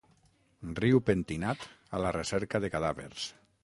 [0.79, 1.69] Riu pentinat
[1.99, 3.33] a la recerca de cadàvers.